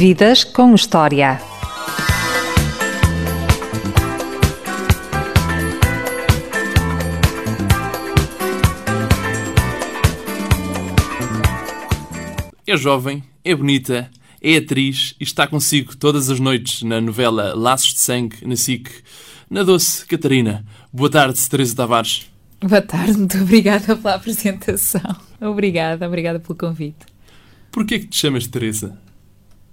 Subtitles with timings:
[0.00, 1.38] Vidas com História.
[12.66, 14.10] É jovem, é bonita,
[14.40, 18.88] é atriz e está consigo todas as noites na novela Laços de Sangue, na SIC,
[19.50, 20.64] na doce Catarina.
[20.90, 22.26] Boa tarde, Teresa Tavares.
[22.58, 25.14] Boa tarde, muito obrigada pela apresentação.
[25.38, 27.04] Obrigada, obrigada pelo convite.
[27.70, 28.98] Porquê que te chamas Teresa?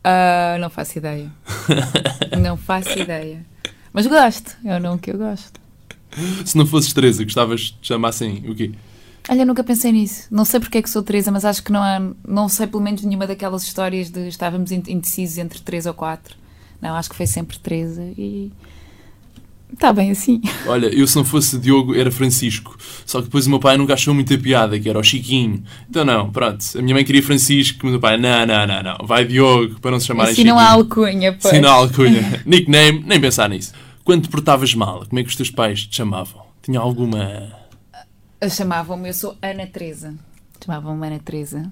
[0.08, 1.30] Uh, não faço ideia.
[2.40, 3.46] não faço ideia.
[3.92, 5.60] Mas gosto, é o nome que eu gosto.
[6.46, 8.72] Se não fosses Teresa, gostavas de te chamassem o quê?
[9.30, 10.28] Olha, nunca pensei nisso.
[10.32, 12.82] Não sei porque é que sou Teresa, mas acho que não há, não sei pelo
[12.82, 16.38] menos nenhuma daquelas histórias de estávamos indecisos entre três ou quatro.
[16.82, 18.52] Não, acho que foi sempre Teresa e
[19.74, 20.42] está bem assim.
[20.66, 22.78] Olha, eu se não fosse Diogo era Francisco.
[23.06, 25.64] Só que depois o meu pai nunca achou muita piada, que era o Chiquinho.
[25.90, 26.64] Então não, pronto.
[26.78, 29.08] A minha mãe queria Francisco, mas o meu pai, não, não, não, não.
[29.08, 30.56] Vai Diogo, para não se chamarem assim Chiquinho.
[30.56, 31.54] não há alcunha, pois.
[31.54, 32.44] Sim, não há alcunha.
[32.46, 33.74] Nickname, nem pensar nisso.
[34.04, 36.42] Quando te portavas mal, como é que os teus pais te chamavam?
[36.62, 37.52] Tinha alguma...
[38.50, 40.14] Chamavam-me, eu sou Ana Teresa.
[40.64, 41.72] Chamavam-me Ana Teresa.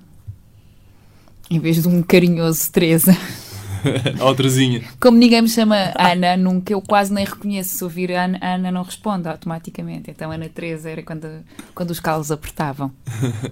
[1.49, 3.15] Em vez de um carinhoso Teresa.
[4.19, 4.83] a outrazinha.
[4.99, 7.77] Como ninguém me chama Ana, nunca, eu quase nem reconheço.
[7.77, 10.11] Se ouvir Ana, Ana não responde automaticamente.
[10.11, 11.27] Então Ana Teresa era quando,
[11.73, 12.91] quando os calos apertavam.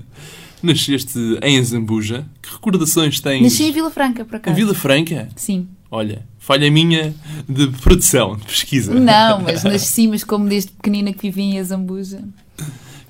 [0.62, 2.26] Nasceste em Zambuja.
[2.42, 3.44] Que recordações tens?
[3.44, 4.56] Nasci em Vila Franca, por acaso.
[4.56, 5.28] Em Vila Franca?
[5.36, 5.68] Sim.
[5.92, 7.14] Olha, falha minha
[7.48, 8.94] de produção, de pesquisa.
[8.94, 12.24] Não, mas nasci, mas como desde pequenina que vivi em Zambuja.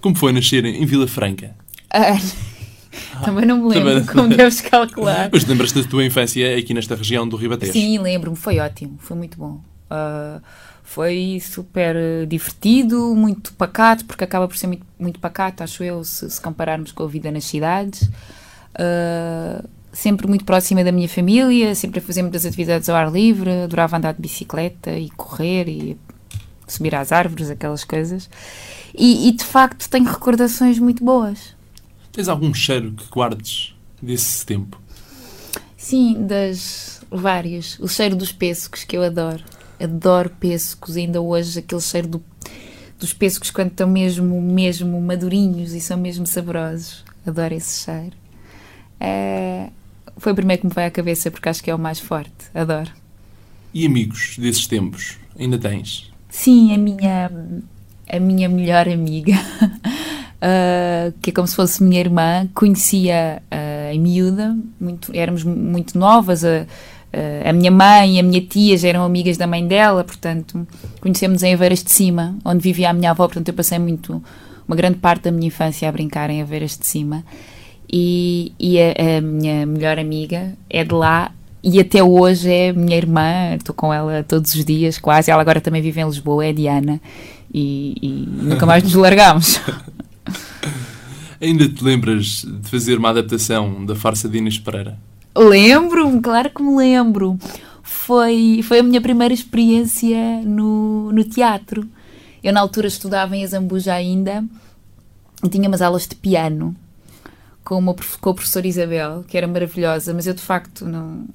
[0.01, 1.55] Como foi nascer em Vila Franca?
[1.89, 2.17] Ah,
[3.23, 5.29] também não me lembro, como deves calcular.
[5.31, 7.73] Mas lembras-te da tua infância aqui nesta região do Ribatejo?
[7.73, 9.61] Sim, lembro-me, foi ótimo, foi muito bom.
[9.89, 10.39] Ah,
[10.83, 16.03] foi super eh, divertido, muito pacato, porque acaba por ser muito, muito pacato, acho eu,
[16.03, 18.09] se, se compararmos com a vida nas cidades.
[18.75, 23.49] Ah, sempre muito próxima da minha família, sempre a fazer muitas atividades ao ar livre,
[23.63, 25.97] adorava andar de bicicleta e correr e
[26.67, 28.29] subir às árvores, aquelas coisas.
[28.95, 31.55] E, e, de facto tenho recordações muito boas.
[32.13, 34.79] Tens algum cheiro que guardes desse tempo?
[35.75, 37.77] Sim, das várias.
[37.79, 39.43] O cheiro dos pêssegos que eu adoro.
[39.79, 42.23] Adoro pêssegos, ainda hoje aquele cheiro do-
[42.99, 47.03] dos pêssegos quando estão mesmo, mesmo madurinhos e são mesmo saborosos.
[47.25, 48.15] Adoro esse cheiro.
[48.99, 49.69] É,
[50.17, 52.31] Foi o primeiro que me vai à cabeça porque acho que é o mais forte.
[52.53, 52.91] Adoro.
[53.73, 55.17] E amigos desses tempos?
[55.37, 56.11] Ainda tens?
[56.29, 57.31] Sim, a minha,
[58.07, 59.33] a minha melhor amiga,
[60.45, 65.97] ah, que é como se fosse minha irmã, conhecia ah, em miúda, muito, éramos muito
[65.97, 66.65] novas, a,
[67.13, 70.67] a- a minha mãe e a minha tia já eram amigas da mãe dela, portanto,
[70.99, 74.21] conhecemos em Aveiras de Cima, onde vivia a minha avó, portanto eu passei muito,
[74.67, 77.23] uma grande parte da minha infância a brincar em Aveiras de Cima,
[77.91, 81.31] e, e a, a minha melhor amiga é de lá
[81.63, 85.31] e até hoje é minha irmã, estou com ela todos os dias, quase.
[85.31, 86.99] Ela agora também vive em Lisboa, é Diana,
[87.53, 89.61] e, e nunca mais nos largamos.
[91.43, 94.97] Ainda te lembras de fazer uma adaptação da farsa de Inês Pereira?
[95.35, 97.37] Lembro-me, claro que me lembro.
[97.81, 101.85] Foi, foi a minha primeira experiência no, no teatro.
[102.41, 104.41] Eu, na altura, estudava em Azambuja ainda
[105.43, 106.73] e tinha umas aulas de piano
[107.61, 111.25] com, uma, com a professora Isabel, que era maravilhosa, mas eu, de facto, não.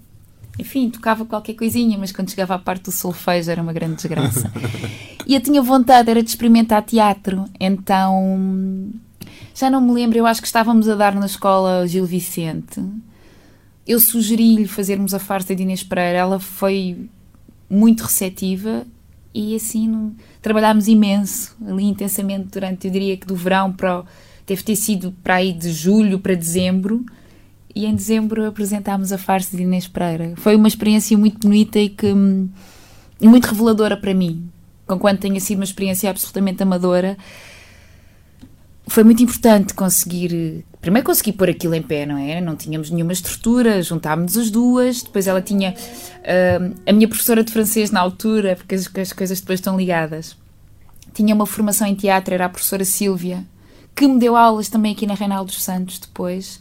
[0.59, 4.51] Enfim, tocava qualquer coisinha, mas quando chegava à parte do solfejo era uma grande desgraça.
[5.27, 8.91] e eu tinha vontade, era de experimentar teatro, então.
[9.59, 12.81] Já não me lembro, eu acho que estávamos a dar na escola Gil Vicente
[13.89, 16.19] eu sugeri-lhe fazermos a farsa de Inês Pereira.
[16.19, 17.09] Ela foi
[17.71, 18.87] muito receptiva
[19.33, 24.05] e assim trabalhámos imenso, ali intensamente durante, eu diria que do verão para o-
[24.47, 27.05] deve ter sido para aí de julho para dezembro.
[27.75, 30.35] E em dezembro apresentámos a farsa de Inês Pereira.
[30.37, 32.49] Foi uma experiência muito bonita e que hum,
[33.23, 34.51] muito reveladora para mim.
[34.87, 37.17] Conquanto tenha sido uma experiência absolutamente amadora,
[38.89, 40.65] foi muito importante conseguir.
[40.81, 42.41] Primeiro consegui pôr aquilo em pé, não é?
[42.41, 45.03] Não tínhamos nenhuma estrutura, juntámos as duas.
[45.03, 45.75] Depois ela tinha.
[46.25, 50.37] ah, a minha professora de francês na altura, porque as, as coisas depois estão ligadas,
[51.13, 53.45] tinha uma formação em teatro, era a professora Sílvia,
[53.95, 56.61] que me deu aulas também aqui na Reinaldo dos Santos depois.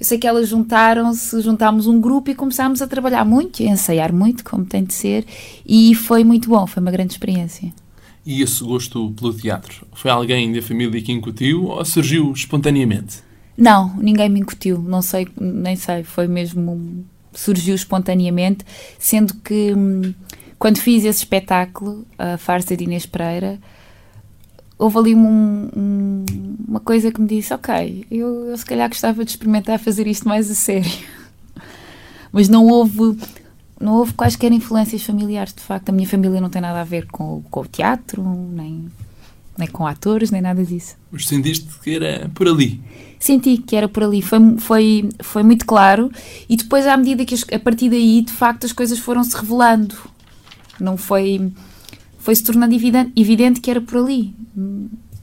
[0.00, 4.12] Eu sei que elas juntaram-se, juntámos um grupo e começámos a trabalhar muito, a ensaiar
[4.12, 5.26] muito, como tem de ser,
[5.66, 7.72] e foi muito bom, foi uma grande experiência.
[8.30, 9.86] E esse gosto pelo teatro?
[9.94, 13.20] Foi alguém da família que incutiu ou surgiu espontaneamente?
[13.56, 17.06] Não, ninguém me incutiu, não sei, nem sei, foi mesmo.
[17.32, 18.66] surgiu espontaneamente,
[18.98, 20.12] sendo que hum,
[20.58, 23.58] quando fiz esse espetáculo, a farsa de Inês Pereira,
[24.78, 26.24] houve ali um- um-
[26.68, 30.28] uma coisa que me disse: Ok, eu, eu se calhar gostava de experimentar fazer isto
[30.28, 30.90] mais a sério.
[32.30, 33.16] Mas não houve
[33.80, 35.90] não houve quaisquer influências familiares, de facto.
[35.90, 38.86] A minha família não tem nada a ver com, com o teatro, nem,
[39.56, 40.96] nem com atores, nem nada disso.
[41.10, 42.80] Mas sentiste que era por ali?
[43.20, 46.10] Senti que era por ali, foi, foi, foi muito claro.
[46.48, 49.94] E depois, à medida que a partir daí, de facto, as coisas foram se revelando.
[50.80, 51.52] Não foi.
[52.18, 54.34] Foi se tornando evidente, evidente que era por ali.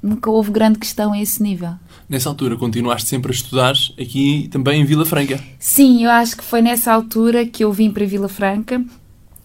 [0.05, 1.71] Nunca houve grande questão a esse nível.
[2.07, 5.43] Nessa altura continuaste sempre a estudar aqui também em Vila Franca?
[5.57, 8.85] Sim, eu acho que foi nessa altura que eu vim para Vila Franca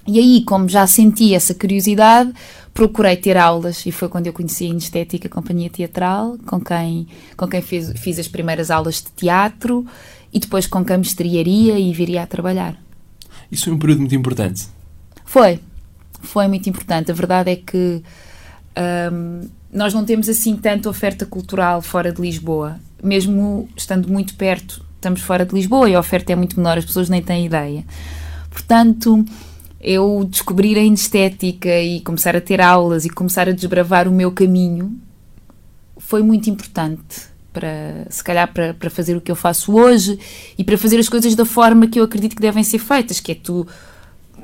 [0.06, 2.30] e aí, como já senti essa curiosidade,
[2.74, 7.06] procurei ter aulas e foi quando eu conheci a Inestética Companhia Teatral, com quem,
[7.38, 9.86] com quem fiz, fiz as primeiras aulas de teatro
[10.30, 12.76] e depois com quem me estrearia e viria a trabalhar.
[13.50, 14.68] Isso foi um período muito importante?
[15.24, 15.58] Foi,
[16.20, 17.10] foi muito importante.
[17.10, 18.02] A verdade é que
[19.10, 22.78] hum, nós não temos assim tanta oferta cultural fora de Lisboa.
[23.02, 26.84] Mesmo estando muito perto, estamos fora de Lisboa e a oferta é muito menor, as
[26.84, 27.84] pessoas nem têm ideia.
[28.50, 29.24] Portanto,
[29.80, 34.32] eu descobrir a estética e começar a ter aulas e começar a desbravar o meu
[34.32, 35.00] caminho
[35.96, 40.18] foi muito importante para, se calhar, para, para fazer o que eu faço hoje
[40.58, 43.32] e para fazer as coisas da forma que eu acredito que devem ser feitas, que
[43.32, 43.66] é tu,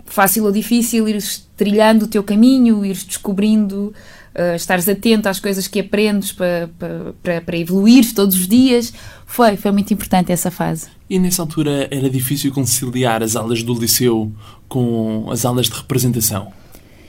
[0.06, 3.92] fácil ou difícil, ires trilhando o teu caminho, ires descobrindo
[4.34, 6.70] uh, estares atento às coisas que aprendes para,
[7.22, 8.92] para, para evoluir todos os dias.
[9.26, 10.88] Foi, foi muito importante essa fase.
[11.08, 14.32] E nessa altura era difícil conciliar as aulas do liceu
[14.68, 16.52] com as aulas de representação?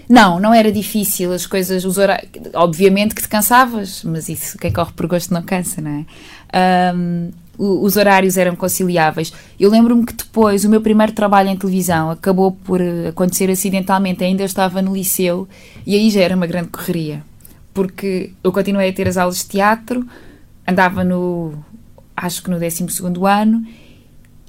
[0.10, 1.34] Não, não era difícil.
[1.34, 5.42] As coisas, os horários, obviamente que te cansavas, mas isso quem corre por gosto não
[5.42, 6.94] cansa, não é?
[6.96, 9.33] Um, os horários eram conciliáveis.
[9.59, 14.24] Eu lembro-me que depois o meu primeiro trabalho em televisão acabou por eh, acontecer acidentalmente,
[14.24, 15.48] ainda estava no liceu
[15.86, 17.24] e aí já era uma grande correria,
[17.74, 20.07] porque eu continuei a ter as aulas de teatro,
[20.68, 21.54] andava no,
[22.15, 22.86] acho que no 12
[23.27, 23.65] ano,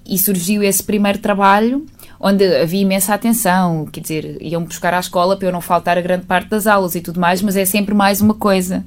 [0.06, 1.86] e surgiu esse primeiro trabalho
[2.20, 6.00] onde havia imensa atenção, quer dizer, iam buscar à escola para eu não faltar a
[6.00, 8.84] grande parte das aulas e tudo mais, mas é sempre mais uma coisa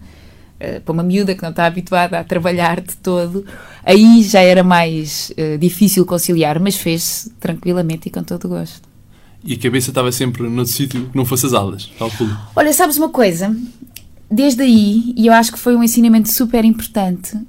[0.63, 3.43] eh, para uma miúda que não está habituada a trabalhar de todo,
[3.83, 8.87] aí já era mais uh, difícil conciliar, mas fez-se tranquilamente e com todo o gosto.
[9.43, 12.37] E a cabeça estava sempre no sítio que não fosse as aulas, calculo.
[12.55, 13.57] Olha, sabes uma coisa?
[14.29, 17.47] Desde aí, e eu acho que foi um ensinamento super importante, uh,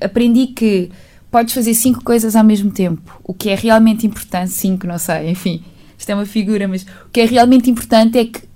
[0.00, 0.90] aprendi que
[1.30, 3.20] podes fazer cinco coisas ao mesmo tempo.
[3.22, 5.62] O que é realmente importante, cinco, não sei, enfim,
[5.96, 8.47] isto é uma figura, mas o que é realmente importante é que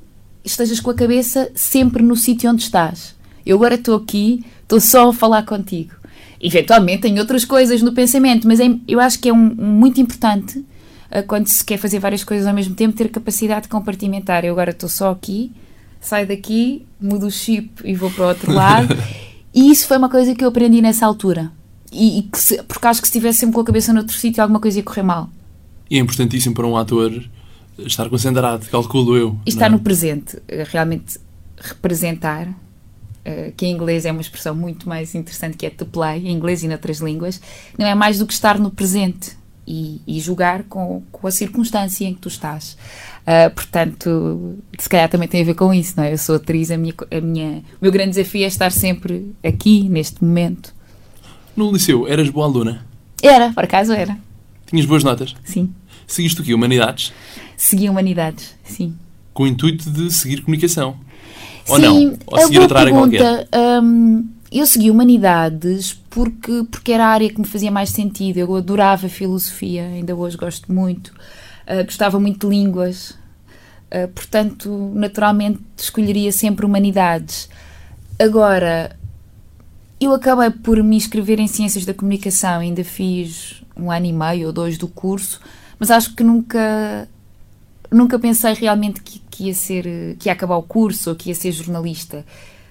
[0.44, 3.14] estejas com a cabeça sempre no sítio onde estás.
[3.44, 5.94] Eu agora estou aqui, estou só a falar contigo.
[6.40, 10.00] Eventualmente tenho outras coisas no pensamento, mas é, eu acho que é um, um muito
[10.00, 14.44] importante uh, quando se quer fazer várias coisas ao mesmo tempo ter capacidade de compartimentar.
[14.44, 15.52] Eu agora estou só aqui,
[16.00, 18.88] saio daqui, mudo o chip e vou para o outro lado.
[19.54, 21.52] e isso foi uma coisa que eu aprendi nessa altura.
[21.92, 24.42] E, e que se, porque acho que se estivesse sempre com a cabeça noutro sítio,
[24.42, 25.30] alguma coisa ia correr mal.
[25.88, 27.22] E é importantíssimo para um ator
[27.78, 29.36] estar concentrado, calculo eu.
[29.46, 29.68] E estar é?
[29.70, 31.18] no presente, eh, realmente
[31.56, 36.26] representar, uh, que em inglês é uma expressão muito mais interessante que é to play,
[36.26, 37.40] em inglês e noutras línguas,
[37.78, 39.36] não é mais do que estar no presente
[39.66, 42.76] e, e jogar com, com, a circunstância em que tu estás.
[43.22, 46.12] Uh, portanto, se calhar também tem a ver com isso, não é?
[46.12, 49.88] Eu sou atriz, a minha, a minha, o meu grande desafio é estar sempre aqui,
[49.88, 50.74] neste momento.
[51.56, 52.84] No liceu, eras boa aluna?
[53.22, 54.18] Era, por acaso era.
[54.66, 55.34] Tinhas boas notas?
[55.44, 55.72] Sim.
[56.06, 56.54] Seguiste o quê?
[56.54, 57.12] Humanidades?
[57.62, 58.92] Segui Humanidades, sim.
[59.32, 60.96] Com o intuito de seguir comunicação?
[61.68, 62.18] Ou sim, não?
[62.26, 63.48] Ou seguir outra área qualquer?
[63.80, 68.38] Hum, eu segui Humanidades porque, porque era a área que me fazia mais sentido.
[68.38, 71.14] Eu adorava filosofia, ainda hoje gosto muito.
[71.64, 73.12] Uh, gostava muito de línguas.
[73.92, 77.48] Uh, portanto, naturalmente, escolheria sempre Humanidades.
[78.18, 78.98] Agora,
[80.00, 84.48] eu acabei por me inscrever em Ciências da Comunicação, ainda fiz um ano e meio
[84.48, 85.40] ou dois do curso,
[85.78, 87.08] mas acho que nunca
[87.92, 91.34] nunca pensei realmente que, que, ia ser que ia acabar o curso ou que ia
[91.34, 92.24] ser jornalista.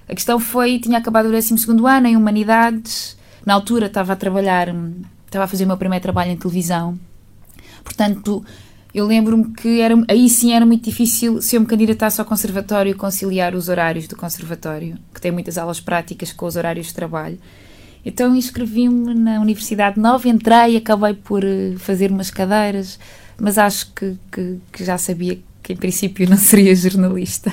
[0.09, 1.55] A questão foi, tinha acabado o 12
[1.87, 4.67] ano em Humanidades, na altura estava a trabalhar,
[5.25, 6.99] estava a fazer o meu primeiro trabalho em televisão,
[7.83, 8.43] portanto,
[8.93, 12.95] eu lembro-me que era, aí sim era muito difícil, se eu me candidatasse ao conservatório,
[12.97, 17.39] conciliar os horários do conservatório, que tem muitas aulas práticas com os horários de trabalho.
[18.03, 22.99] Então inscrevi-me na Universidade Nova, entrei, acabei por eh, fazer umas cadeiras,
[23.39, 27.51] mas acho que, que, que já sabia que em princípio não seria jornalista.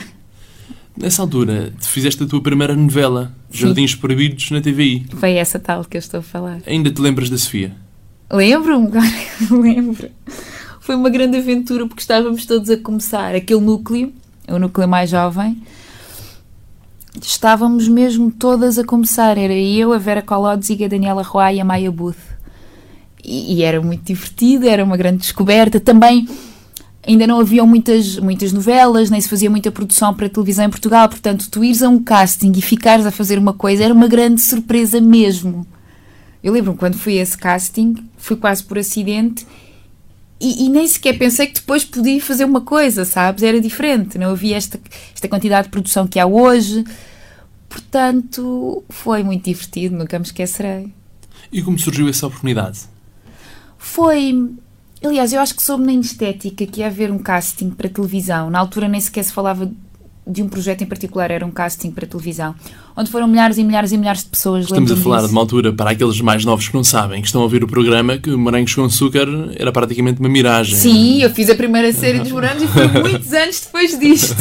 [0.96, 3.66] Nessa altura, fizeste a tua primeira novela, Sim.
[3.66, 5.06] Jardins Proibidos, na TVI.
[5.16, 6.60] Foi essa tal que eu estou a falar.
[6.66, 7.72] Ainda te lembras da Sofia?
[8.30, 8.90] Lembro-me,
[9.50, 10.10] lembro.
[10.80, 13.34] Foi uma grande aventura porque estávamos todos a começar.
[13.34, 14.12] Aquele núcleo,
[14.48, 15.62] o núcleo mais jovem,
[17.22, 19.38] estávamos mesmo todas a começar.
[19.38, 22.27] Era eu, a Vera Colodes e a Daniela Roy e a Maia Booth.
[23.24, 25.80] E, era muito divertido, era uma grande descoberta.
[25.80, 26.26] Também
[27.06, 31.08] ainda não haviam muitas, muitas novelas, nem se fazia muita produção para televisão em Portugal,
[31.08, 34.40] portanto, tu ires a um casting e ficares a fazer uma coisa era uma grande
[34.40, 35.66] surpresa mesmo.
[36.42, 39.46] Eu lembro-me quando fui a esse casting, fui quase por acidente
[40.40, 43.42] e, e, nem sequer pensei que depois podia fazer uma coisa, sabes?
[43.42, 44.78] Era diferente, não havia esta,
[45.12, 46.84] esta quantidade de produção que há hoje.
[47.68, 50.92] Portanto, foi muito divertido, nunca me esquecerei.
[51.50, 52.80] E como surgiu essa oportunidade?
[53.78, 54.34] Foi
[55.02, 58.50] Aliás, eu acho que soube na estética que ia haver um casting para televisão.
[58.50, 59.70] Na altura nem sequer se falava
[60.26, 62.54] de um projeto em particular, era um casting para televisão,
[62.98, 64.64] onde foram milhares e milhares e milhares de pessoas.
[64.64, 65.28] Estamos a falar disso.
[65.28, 67.68] de uma altura, para aqueles mais novos que não sabem, que estão a ouvir o
[67.68, 70.76] programa, que Morangos com Açúcar era praticamente uma miragem.
[70.76, 74.34] Sim, eu fiz a primeira série dos Morangos e foi muitos anos depois disto.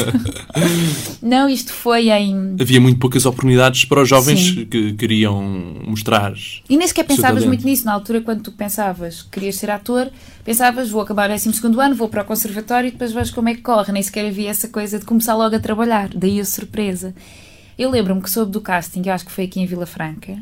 [1.21, 2.55] não, isto foi em...
[2.59, 4.65] Havia muito poucas oportunidades para os jovens Sim.
[4.65, 5.39] que queriam
[5.85, 6.33] mostrar...
[6.67, 10.09] E nem sequer pensavas muito nisso, na altura quando tu pensavas que querias ser ator,
[10.43, 13.53] pensavas, vou acabar o 12 ano, vou para o conservatório e depois vejo como é
[13.53, 13.93] que corre.
[13.93, 17.13] Nem sequer havia essa coisa de começar logo a trabalhar, daí a surpresa.
[17.77, 20.37] Eu lembro-me que soube do casting, eu acho que foi aqui em Vila Franca,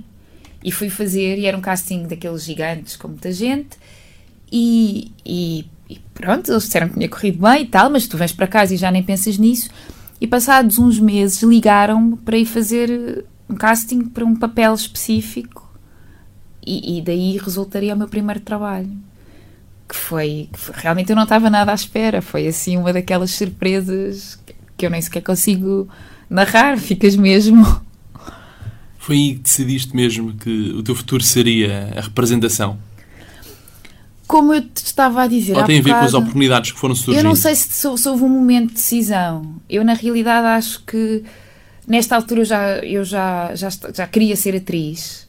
[0.64, 3.78] e fui fazer, e era um casting daqueles gigantes com muita gente,
[4.52, 8.32] e, e, e pronto, eles disseram que tinha corrido bem e tal, mas tu vens
[8.32, 9.70] para casa e já nem pensas nisso.
[10.20, 15.70] E passados uns meses ligaram-me para ir fazer um casting para um papel específico,
[16.66, 18.90] e, e daí resultaria o meu primeiro trabalho
[19.88, 22.22] que foi, que foi, realmente eu não estava nada à espera.
[22.22, 24.40] Foi assim uma daquelas surpresas
[24.76, 25.88] que eu nem sequer consigo
[26.30, 27.82] narrar, ficas mesmo.
[28.98, 32.78] Foi aí que decidiste mesmo que o teu futuro seria a representação?
[34.28, 35.56] Como eu te estava a dizer.
[35.56, 37.24] Ou tem a ver com as oportunidades que foram surgindo?
[37.24, 39.56] Eu não sei se, se, houve um momento de decisão.
[39.70, 41.24] Eu, na realidade, acho que
[41.88, 45.28] nesta altura eu já, eu já, já, já queria ser atriz.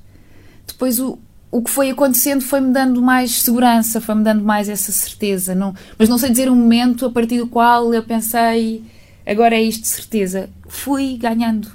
[0.66, 1.18] Depois o,
[1.50, 5.54] o que foi acontecendo foi-me dando mais segurança, foi-me dando mais essa certeza.
[5.54, 8.82] Não, mas não sei dizer um momento a partir do qual eu pensei,
[9.26, 10.48] agora é isto de certeza.
[10.68, 11.68] Fui ganhando,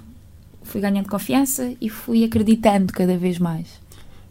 [0.63, 3.81] fui ganhando confiança e fui acreditando cada vez mais.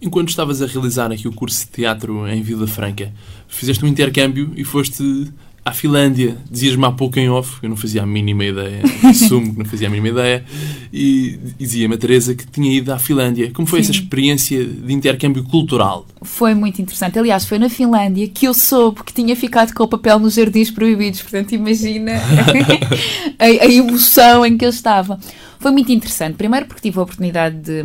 [0.03, 3.13] Enquanto estavas a realizar aqui o curso de teatro em Vila Franca,
[3.47, 5.31] fizeste um intercâmbio e foste
[5.65, 6.37] à Finlândia.
[6.51, 9.89] Dizias-me há pouco em off, eu não fazia a mínima ideia, assumo que não fazia
[9.89, 10.45] a mínima ideia,
[10.93, 13.51] e dizia-me a Teresa que tinha ido à Finlândia.
[13.53, 13.91] Como foi Sim.
[13.91, 16.07] essa experiência de intercâmbio cultural?
[16.23, 17.19] Foi muito interessante.
[17.19, 20.71] Aliás, foi na Finlândia que eu soube que tinha ficado com o papel nos Jardins
[20.71, 21.23] Proibidos.
[21.23, 22.13] Portanto, imagina
[23.39, 25.19] a, a emoção em que eu estava.
[25.59, 26.37] Foi muito interessante.
[26.37, 27.85] Primeiro porque tive a oportunidade de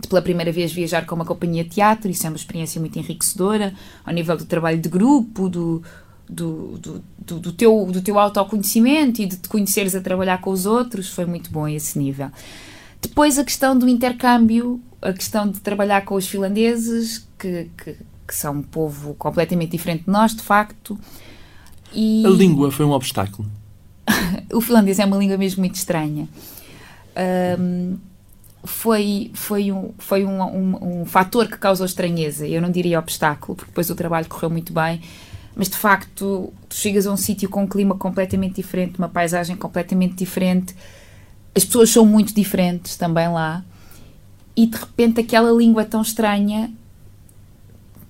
[0.00, 2.98] de pela primeira vez viajar com uma companhia de teatro, isso é uma experiência muito
[2.98, 3.72] enriquecedora,
[4.04, 5.82] ao nível do trabalho de grupo, do,
[6.28, 10.50] do, do, do, do, teu, do teu autoconhecimento e de te conheceres a trabalhar com
[10.50, 12.30] os outros, foi muito bom esse nível.
[13.00, 18.34] Depois a questão do intercâmbio, a questão de trabalhar com os finlandeses, que, que, que
[18.34, 20.98] são um povo completamente diferente de nós, de facto.
[21.92, 22.24] E...
[22.26, 23.46] A língua foi um obstáculo?
[24.52, 26.26] o finlandês é uma língua mesmo muito estranha.
[27.58, 27.98] Um,
[28.64, 32.48] foi, foi, um, foi um, um, um fator que causou estranheza.
[32.48, 35.02] Eu não diria obstáculo, porque depois o trabalho correu muito bem
[35.56, 39.56] mas de facto tu chegas a um sítio com um clima completamente diferente, uma paisagem
[39.56, 40.74] completamente diferente,
[41.54, 43.64] as pessoas são muito diferentes também lá,
[44.56, 46.70] e de repente aquela língua tão estranha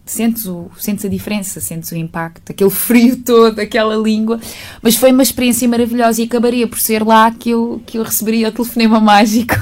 [0.05, 4.41] sentes, o, sentes a diferença, sentes o impacto, aquele frio todo, aquela língua,
[4.83, 8.49] mas foi uma experiência maravilhosa e acabaria por ser lá que eu, que eu receberia
[8.49, 9.55] o telefonema mágico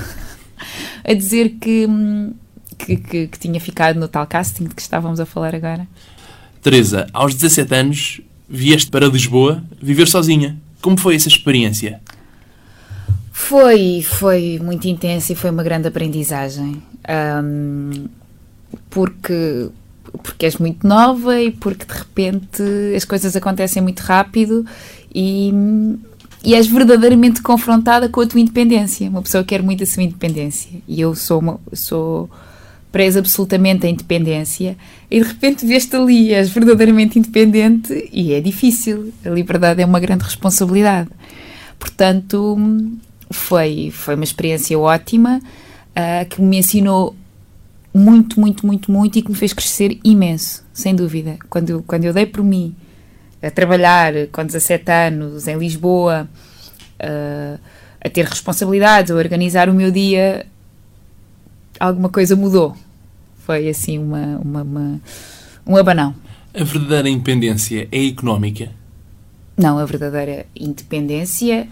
[1.04, 2.32] a dizer que, hum,
[2.78, 5.86] que, que, que tinha ficado no tal casting de que estávamos a falar agora.
[6.62, 10.56] Teresa, aos 17 anos, vieste para Lisboa viver sozinha.
[10.80, 12.00] Como foi essa experiência?
[13.32, 16.80] Foi, foi muito intensa e foi uma grande aprendizagem.
[17.44, 18.06] Um,
[18.88, 19.70] porque,
[20.22, 22.62] porque és muito nova e porque de repente
[22.94, 24.64] as coisas acontecem muito rápido
[25.12, 25.52] e,
[26.44, 29.10] e és verdadeiramente confrontada com a tua independência.
[29.10, 30.70] Uma pessoa quer muito a sua independência.
[30.86, 32.30] E eu sou, uma, sou
[32.92, 34.76] presa absolutamente a independência
[35.10, 39.12] e de repente vês-te ali, és verdadeiramente independente e é difícil.
[39.24, 41.08] A liberdade é uma grande responsabilidade.
[41.78, 42.56] Portanto,
[43.30, 47.16] foi, foi uma experiência ótima uh, que me ensinou
[47.94, 51.38] muito, muito, muito, muito e que me fez crescer imenso, sem dúvida.
[51.48, 52.74] Quando, quando eu dei por mim
[53.42, 56.28] a trabalhar com 17 anos em Lisboa,
[57.00, 57.58] uh,
[58.04, 60.46] a ter responsabilidades, a organizar o meu dia,
[61.86, 62.76] alguma coisa mudou.
[63.44, 65.00] Foi assim uma, uma, uma,
[65.66, 66.14] um abanão.
[66.54, 68.70] A verdadeira independência é económica?
[69.56, 71.66] Não, a verdadeira independência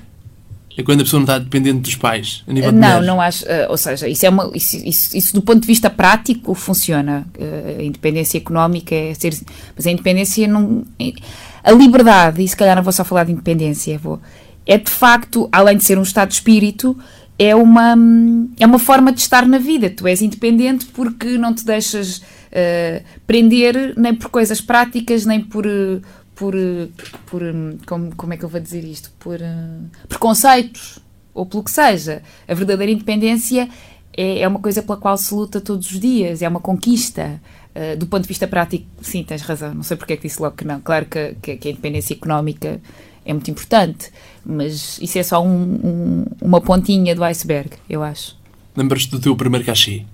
[0.76, 3.44] É quando a pessoa não está dependente dos pais, a nível Não, não acho.
[3.48, 7.26] eh, ou seja, isso, é uma, isso, isso, isso do ponto de vista prático funciona.
[7.38, 9.38] Eh, a independência económica é ser.
[9.76, 10.84] Mas a independência não.
[11.62, 14.18] A liberdade, e se calhar não vou só falar de independência, vou,
[14.66, 16.96] é de facto, além de ser um estado de espírito,
[17.48, 17.96] é uma,
[18.58, 19.88] é uma forma de estar na vida.
[19.88, 22.20] Tu és independente porque não te deixas
[22.52, 25.64] eh, prender nem por coisas práticas, nem por.
[26.34, 26.54] por,
[27.26, 29.10] por hum, como, como é que eu vou dizer isto?
[29.18, 30.98] Por eh, preconceitos
[31.32, 32.22] ou pelo que seja.
[32.46, 33.68] A verdadeira independência
[34.14, 37.40] é, é uma coisa pela qual se luta todos os dias, é uma conquista.
[37.72, 39.72] Uh, do ponto de vista prático, sim, tens razão.
[39.72, 40.80] Não sei porque é que disse logo que não.
[40.80, 42.80] Claro que, que- que a independência económica
[43.24, 44.10] é muito importante,
[44.44, 45.48] mas isso é só um-
[45.82, 48.36] um- uma pontinha do iceberg, eu acho.
[48.76, 50.04] Lembras-te do teu primeiro cachê?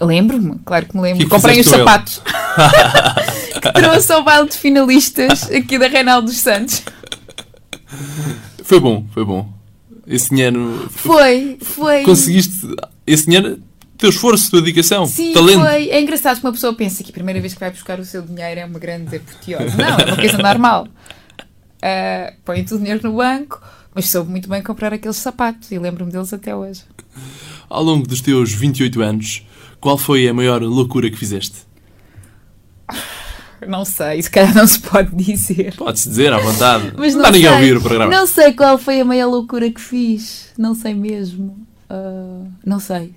[0.00, 1.24] Lembro-me, claro que me lembro.
[1.24, 2.20] Que Comprei os sapatos
[3.62, 6.82] que trouxe ao baile de finalistas aqui da Reinaldo dos Santos.
[8.62, 9.48] Foi bom, foi bom.
[10.06, 10.86] Esse dinheiro.
[10.90, 12.02] Foi, foi.
[12.02, 12.54] Conseguiste.
[13.06, 13.60] Esse dinheiro.
[13.98, 15.60] Teu esforço, tua dedicação, Sim, talento.
[15.60, 15.88] foi.
[15.88, 18.20] É engraçado que uma pessoa pensa que a primeira vez que vai buscar o seu
[18.20, 19.74] dinheiro é uma grande apoteose.
[19.74, 20.86] Não, é uma coisa normal.
[21.88, 23.62] Ah, Põe-te o dinheiro no banco,
[23.94, 26.82] mas soube muito bem comprar aqueles sapatos e lembro-me deles até hoje.
[27.70, 29.46] Ao longo dos teus 28 anos,
[29.80, 31.64] qual foi a maior loucura que fizeste?
[33.68, 35.76] Não sei, se calhar não se pode dizer.
[35.76, 36.92] Pode-se dizer à vontade.
[36.96, 38.12] Mas não não está ninguém a ouvir o programa.
[38.12, 40.48] Não sei qual foi a maior loucura que fiz.
[40.58, 41.56] Não sei mesmo.
[41.88, 43.14] Ah, não sei.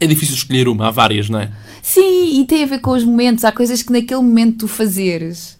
[0.00, 1.50] É difícil escolher uma, há várias, não é?
[1.80, 3.44] Sim, e tem a ver com os momentos.
[3.44, 5.58] Há coisas que naquele momento tu fazeres.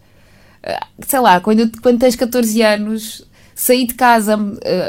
[0.64, 4.37] Ah, Sei lá, quando, quando tens 14 anos, sair de casa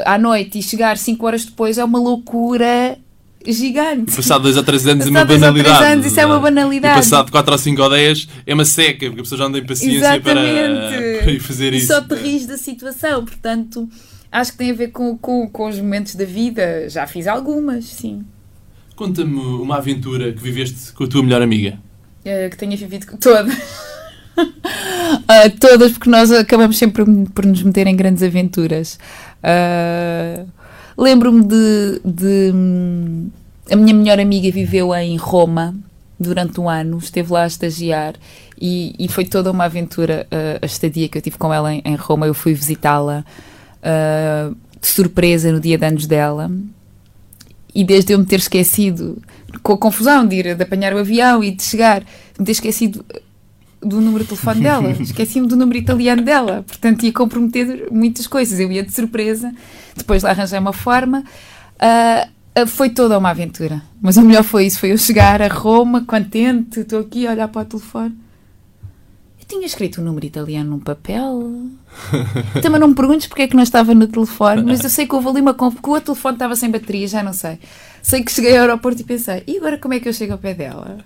[0.04, 2.98] ah, à noite e chegar 5 horas depois é uma loucura
[3.46, 4.14] gigante.
[4.16, 5.78] Passado 2 ou 3 anos é uma Passado dois ou banalidade.
[5.78, 6.94] três anos, isso é uma não banalidade.
[6.94, 9.52] E passado 4 ou 5 ou 10 é uma seca, porque a pessoa já não
[9.52, 11.22] tem paciência para, Exatamente.
[11.22, 11.86] para ir fazer e isso.
[11.88, 13.24] só te rires da situação.
[13.24, 13.88] Portanto,
[14.32, 16.88] acho que tem a ver com, com, com os momentos da vida.
[16.88, 18.24] Já fiz algumas, sim.
[18.96, 21.78] Conta-me uma aventura que viveste com a tua melhor amiga.
[22.24, 23.54] Eh, que tenha vivido com todas.
[25.28, 28.98] Ah, todas, porque nós acabamos sempre por nos meter em grandes aventuras.
[29.42, 30.44] Ah,
[30.98, 33.28] Lembro-me de, de, hum,
[33.70, 35.74] A minha melhor amiga viveu em Roma
[36.18, 38.14] durante um ano, esteve lá a estagiar
[38.58, 41.82] e, e foi toda uma aventura ah, a estadia que eu tive com ela em,
[41.84, 42.26] em Roma.
[42.26, 43.24] Eu fui visitá-la
[43.82, 46.50] ah, de surpresa no dia de anos dela
[47.74, 49.20] e desde eu me ter esquecido,
[49.62, 52.02] com a confusão de ir, de apanhar o avião e de chegar,
[52.38, 53.04] me ter esquecido
[53.86, 58.58] do número de telefone dela, esqueci-me do número italiano dela, portanto ia comprometer muitas coisas.
[58.58, 59.52] Eu ia de surpresa,
[59.96, 61.24] depois lá arranjei uma forma.
[61.78, 62.28] Ah,
[62.66, 66.80] foi toda uma aventura, mas o melhor foi isso: foi eu chegar a Roma, contente,
[66.80, 68.16] estou aqui a olhar para o telefone.
[69.38, 71.68] Eu tinha escrito o número italiano num papel.
[72.62, 75.14] Também não me perguntes porque é que não estava no telefone, mas eu sei que
[75.14, 77.58] houve ali uma porque o telefone estava sem bateria, já não sei.
[78.02, 80.38] Sei que cheguei ao aeroporto e pensei, e agora como é que eu chego ao
[80.38, 80.98] pé dela?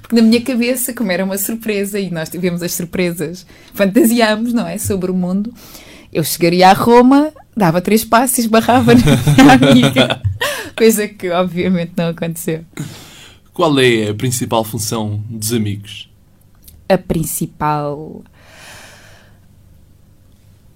[0.00, 4.66] Porque na minha cabeça, como era uma surpresa, e nós tivemos as surpresas, fantasiámos, não
[4.66, 4.78] é?
[4.78, 5.52] Sobre o mundo.
[6.12, 10.22] Eu chegaria a Roma, dava três passos e esbarrava na minha amiga.
[10.76, 12.64] Coisa que obviamente não aconteceu.
[13.52, 16.08] Qual é a principal função dos amigos?
[16.88, 18.22] a principal.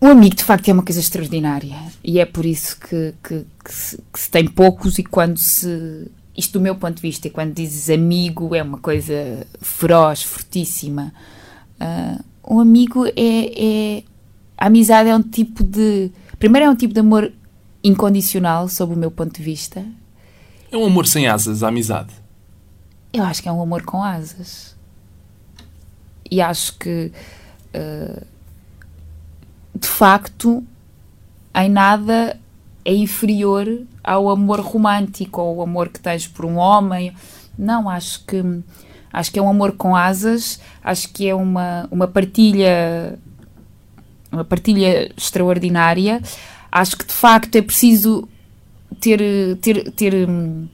[0.01, 1.77] O amigo, de facto, é uma coisa extraordinária.
[2.05, 6.11] E é por isso que, que, que se, que se tem poucos, e quando se.
[6.39, 11.13] Isto, do meu ponto de vista, e quando dizes amigo, é uma coisa feroz, fortíssima.
[11.81, 14.03] Ah, um amigo é, é.
[14.57, 16.13] A amizade é um tipo de.
[16.39, 17.33] Primeiro, é um tipo de amor
[17.83, 19.85] incondicional, sob o meu ponto de vista.
[20.71, 22.15] É um amor sem asas, a amizade.
[23.13, 24.77] Eu acho que é um amor com asas.
[26.31, 27.11] E acho que,
[27.73, 28.23] eh,
[29.75, 30.63] de facto,
[31.53, 32.39] em nada
[32.89, 37.13] é inferior ao amor romântico ou ao amor que tens por um homem.
[37.59, 38.43] Não, acho que
[39.13, 40.59] acho que é um amor com asas.
[40.83, 43.19] Acho que é uma, uma partilha
[44.33, 46.23] uma partilha extraordinária.
[46.73, 48.27] Acho que de facto é preciso
[48.99, 49.21] ter
[49.61, 50.67] ter ter hum,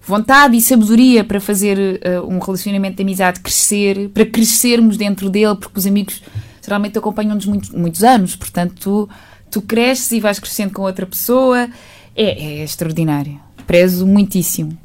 [0.00, 5.56] vontade e sabedoria para fazer uh, um relacionamento de amizade crescer, para crescermos dentro dele,
[5.56, 6.22] porque os amigos
[6.64, 9.08] geralmente acompanham-nos muito, muitos anos, portanto tu,
[9.50, 11.68] tu cresces e vais crescendo com outra pessoa,
[12.14, 13.40] é, é extraordinário.
[13.66, 14.76] Prezo muitíssimo.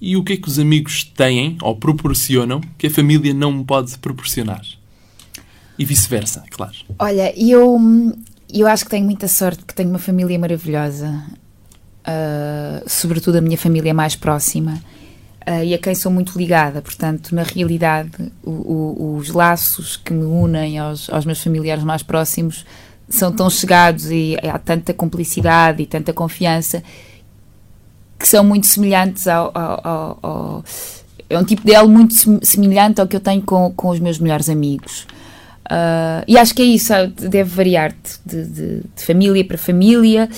[0.00, 3.64] E o que é que os amigos têm ou proporcionam que a família não me
[3.64, 4.62] pode proporcionar?
[5.78, 6.74] E vice-versa, claro.
[6.98, 7.78] Olha, eu,
[8.52, 11.24] eu acho que tenho muita sorte porque tenho uma família maravilhosa.
[12.06, 14.80] Uh, sobretudo a minha família mais próxima
[15.46, 16.80] uh, e a quem sou muito ligada.
[16.80, 22.02] Portanto, na realidade, o, o, os laços que me unem aos, aos, meus familiares mais
[22.02, 22.64] próximos
[23.08, 26.82] são tão chegados e há tanta cumplicidade e tanta confiança
[28.18, 30.64] que são muito semelhantes ao, ao, ao,
[31.28, 32.14] é um tipo de elo muito
[32.44, 35.06] semelhante ao que eu tenho com, com os meus melhores amigos.
[35.66, 36.92] Uh, e acho que é isso,
[37.28, 37.92] deve variar
[38.24, 40.28] de, de, de, família para família.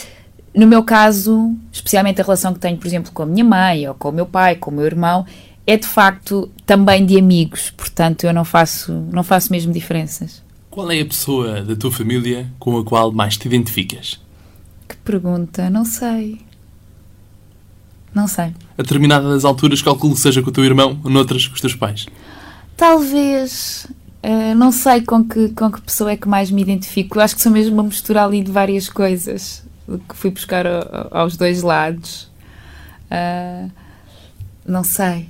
[0.55, 3.95] No meu caso, especialmente a relação que tenho, por exemplo, com a minha mãe ou
[3.95, 5.27] com o meu pai, com o meu irmão,
[5.67, 10.43] é de facto também de amigos, portanto eu não faço, não faço mesmo diferenças.
[10.79, 14.21] Qual é a pessoa da tua família com a qual mais te identificas?
[14.89, 16.41] Que pergunta, não sei.
[18.15, 18.55] Não sei.
[18.79, 22.07] A determinadas alturas calculo que seja com o teu irmão, noutras com os teus pais.
[22.77, 23.89] Talvez.
[24.23, 27.19] Uh, não sei com que, com que pessoa é que mais me identifico.
[27.19, 29.65] Eu acho que sou mesmo uma mistura ali de várias coisas
[30.09, 30.65] que fui buscar
[31.11, 32.31] aos dois lados.
[33.11, 33.69] Uh,
[34.65, 35.29] não sei.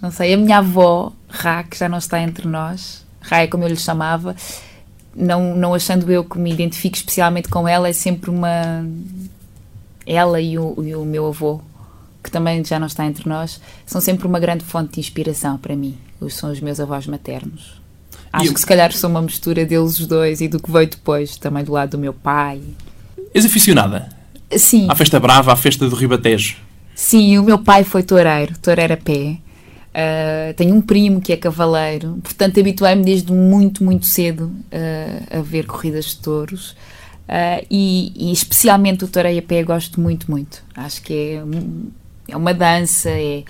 [0.00, 0.32] Não sei.
[0.32, 4.34] A minha avó, Rá, que já não está entre nós, É como eu lhe chamava,
[5.14, 8.84] não, não achando eu que me identifique especialmente com ela, é sempre uma.
[10.06, 11.60] Ela e o, e o meu avô,
[12.22, 15.76] que também já não está entre nós, são sempre uma grande fonte de inspiração para
[15.76, 15.96] mim.
[16.20, 17.80] Os, são os meus avós maternos.
[18.32, 18.54] Acho eu...
[18.54, 21.64] que se calhar sou uma mistura deles os dois e do que veio depois, também
[21.64, 22.60] do lado do meu pai.
[23.34, 24.08] És aficionada?
[24.56, 24.86] Sim.
[24.88, 26.56] À festa brava, à festa do Ribatejo?
[26.94, 29.38] Sim, o meu pai foi toureiro, toureiro a pé.
[29.90, 35.40] Uh, tenho um primo que é cavaleiro, portanto habituei-me desde muito, muito cedo uh, a
[35.42, 36.70] ver corridas de touros.
[37.28, 40.64] Uh, e, e, especialmente o toureio a pé gosto muito, muito.
[40.74, 41.42] Acho que é
[42.30, 43.44] é uma dança, é,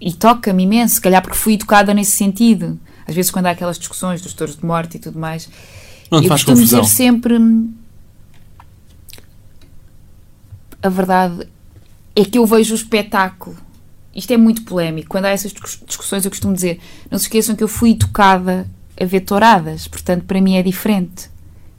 [0.00, 2.78] e toca-me imenso, se calhar porque fui educada nesse sentido.
[3.06, 5.48] Às vezes, quando há aquelas discussões dos touros de morte e tudo mais,
[6.10, 6.80] não eu faz costumo confusão.
[6.80, 7.38] dizer sempre.
[10.82, 11.46] A verdade
[12.16, 13.56] é que eu vejo o espetáculo.
[14.14, 15.08] Isto é muito polémico.
[15.08, 15.52] Quando há essas
[15.86, 18.66] discussões, eu costumo dizer: não se esqueçam que eu fui educada
[19.00, 21.30] a ver touradas, portanto, para mim é diferente.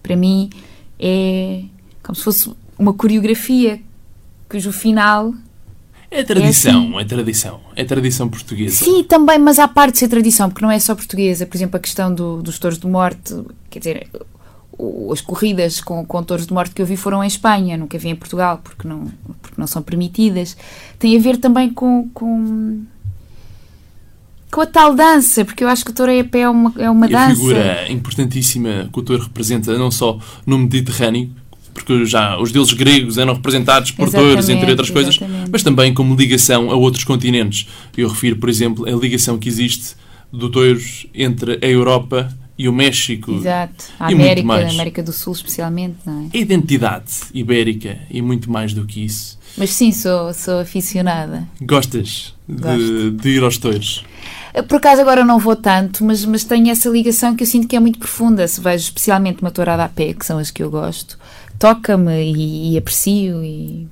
[0.01, 0.49] Para mim
[0.99, 1.63] é
[2.01, 3.79] como se fosse uma coreografia
[4.49, 5.33] cujo final
[6.09, 6.99] é tradição, é, assim.
[6.99, 7.61] é, tradição.
[7.73, 8.83] É tradição portuguesa.
[8.83, 11.45] Sim, também, mas há parte de ser tradição, porque não é só portuguesa.
[11.45, 13.33] Por exemplo, a questão do, dos touros de morte,
[13.69, 14.07] quer dizer,
[15.09, 18.09] as corridas com, com touros de morte que eu vi foram em Espanha, nunca vi
[18.09, 19.09] em Portugal, porque não,
[19.61, 20.57] não são permitidas.
[20.99, 22.81] Tem a ver também com, com,
[24.51, 26.89] com a tal dança, porque eu acho que o touro a pé é uma, é
[26.89, 27.31] uma e dança.
[27.31, 31.29] A figura importantíssima que o touro representa, não só no Mediterrâneo,
[31.73, 35.17] porque já os deuses gregos eram representados por touros, entre outras coisas,
[35.49, 37.67] mas também como ligação a outros continentes.
[37.95, 39.95] Eu refiro, por exemplo, a ligação que existe
[40.31, 43.31] do touros entre a Europa e o México.
[43.31, 43.85] Exato.
[43.99, 46.37] A América, a América do Sul especialmente, não é?
[46.37, 49.39] A identidade ibérica e muito mais do que isso.
[49.57, 51.47] Mas sim, sou, sou aficionada.
[51.61, 54.03] Gostas de, de, ir aos touros?
[54.67, 57.75] Por acaso agora não vou tanto, mas, mas tenho essa ligação que eu sinto que
[57.75, 58.47] é muito profunda.
[58.47, 61.17] Se vejo especialmente uma tourada a pé, que são as que eu gosto,
[61.57, 63.87] toca-me e, e, aprecio e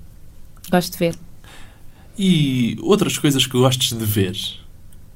[0.70, 1.16] gosto de ver.
[2.18, 4.36] E outras coisas que gostes de ver?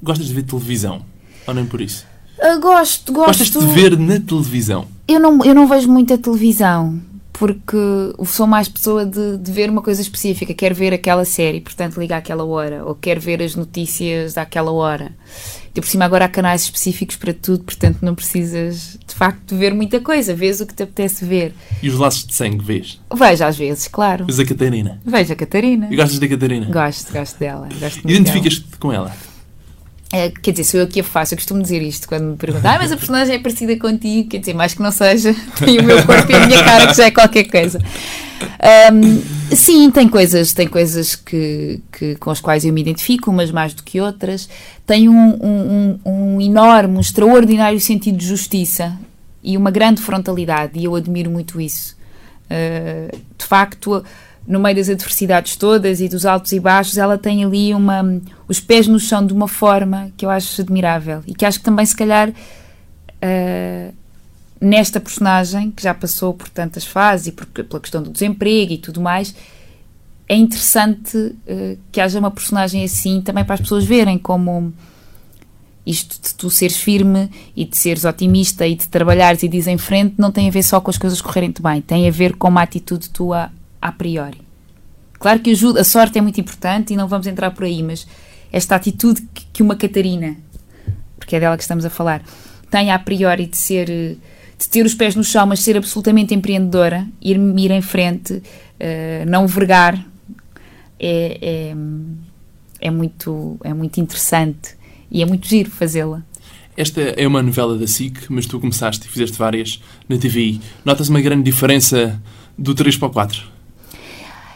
[0.02, 1.06] Gostas de ver televisão?
[1.46, 2.06] Ou nem por isso?
[2.38, 3.28] Uh, gosto, gosto.
[3.40, 4.88] Gostas de ver na televisão?
[5.08, 7.02] Eu não, eu não vejo muita televisão
[7.34, 7.78] porque
[8.26, 10.54] sou mais pessoa de, de, ver uma coisa específica.
[10.54, 12.86] Quero ver aquela série, portanto liga àquela hora.
[12.86, 15.12] Ou quero ver as notícias daquela hora.
[15.76, 19.56] E por cima agora há canais específicos para tudo, portanto não precisas de facto de
[19.56, 20.36] ver muita coisa.
[20.36, 21.54] Vês o que te apetece ver.
[21.82, 23.02] E os laços de sangue vês?
[23.12, 24.26] Vejo às vezes, claro.
[24.26, 25.02] Vês a Catarina?
[25.04, 25.88] Vejo a Catarina.
[25.92, 26.68] E gostas da Catarina?
[26.68, 27.68] Gosto, gosto dela.
[28.06, 29.12] Identificas-te com ela?
[30.14, 32.70] É, quer dizer, sou eu que a faço, eu costumo dizer isto quando me perguntam,
[32.70, 35.84] ah, mas a personagem é parecida contigo, quer dizer, mais que não seja, tem o
[35.84, 37.80] meu corpo e a minha cara que já é qualquer coisa.
[38.94, 43.50] Um, sim, tem coisas, tem coisas que, que, com as quais eu me identifico, umas
[43.50, 44.48] mais do que outras.
[44.86, 48.96] Tem um, um, um enorme, um extraordinário sentido de justiça
[49.42, 51.98] e uma grande frontalidade, e eu admiro muito isso.
[52.46, 54.04] Uh, de facto,
[54.46, 58.60] no meio das adversidades todas e dos altos e baixos, ela tem ali uma, os
[58.60, 61.86] pés no chão de uma forma que eu acho admirável e que acho que também,
[61.86, 63.94] se calhar, uh,
[64.60, 68.78] nesta personagem, que já passou por tantas fases e por, pela questão do desemprego e
[68.78, 69.34] tudo mais,
[70.28, 74.74] é interessante uh, que haja uma personagem assim também para as pessoas verem como
[75.86, 79.68] isto de tu seres firme e de seres otimista e de trabalhares e de ir
[79.68, 82.36] em frente não tem a ver só com as coisas correrem-te bem, tem a ver
[82.36, 83.52] com uma atitude tua
[83.84, 84.42] a priori.
[85.20, 88.08] Claro que ajuda, a sorte é muito importante e não vamos entrar por aí, mas
[88.52, 90.38] esta atitude que uma Catarina,
[91.18, 92.24] porque é dela que estamos a falar,
[92.72, 94.18] tem a priori de ser
[94.58, 98.42] de ter os pés no chão, mas ser absolutamente empreendedora, ir, ir em frente, uh,
[99.28, 100.06] não vergar,
[100.98, 101.76] é, é,
[102.80, 104.78] é, muito, é muito interessante
[105.12, 106.24] e é muito giro fazê-la.
[106.78, 110.62] Esta é uma novela da SIC, mas tu começaste e fizeste várias na TVI.
[110.86, 112.22] Notas uma grande diferença
[112.58, 113.53] do 3 para o 4?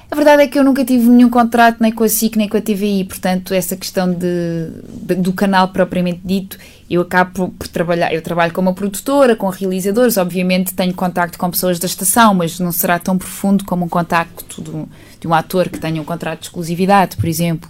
[0.10, 2.56] A verdade é que eu nunca tive nenhum contrato nem com a SIC nem com
[2.56, 4.70] a TVI, portanto, essa questão de,
[5.02, 6.58] de do canal propriamente dito,
[6.90, 8.14] eu acabo por, por, trabalhar.
[8.14, 12.72] Eu trabalho como produtora, com realizadores, obviamente tenho contacto com pessoas da estação, mas não
[12.72, 14.88] será tão profundo como um contacto de um,
[15.20, 17.70] de um ator que tenha um contrato de exclusividade, por exemplo.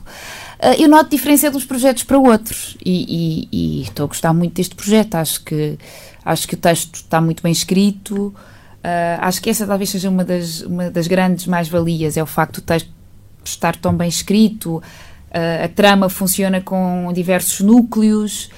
[0.59, 4.33] Uh, eu noto diferença de uns projetos para outros e, e, e, estou a gostar
[4.33, 5.15] muito deste projeto.
[5.15, 5.77] Acho que,
[6.23, 8.33] acho que o texto está muito bem escrito.
[8.87, 12.61] Uh, acho que essa talvez seja uma das, uma das grandes mais-valias: é o facto
[12.61, 12.89] texto
[13.43, 18.49] estar tão bem escrito, uh, a trama funciona com diversos núcleos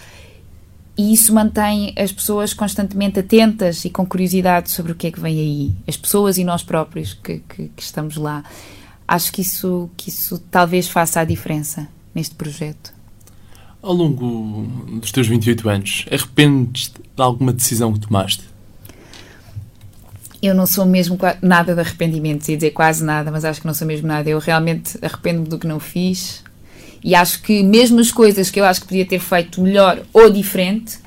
[0.96, 5.20] e isso mantém as pessoas constantemente atentas e com curiosidade sobre o que é que
[5.20, 5.74] vem aí.
[5.88, 8.44] As pessoas e nós próprios que, que, que estamos lá.
[9.08, 12.94] Acho que isso, que isso talvez faça a diferença neste projeto.
[13.82, 14.68] Ao longo
[15.00, 18.44] dos teus 28 anos, arrependes de alguma decisão que tomaste?
[20.42, 23.74] Eu não sou mesmo nada de arrependimento, ia dizer quase nada, mas acho que não
[23.74, 24.30] sou mesmo nada.
[24.30, 26.44] Eu realmente arrependo-me do que não fiz
[27.04, 30.30] e acho que mesmo as coisas que eu acho que podia ter feito melhor ou
[30.30, 30.98] diferente,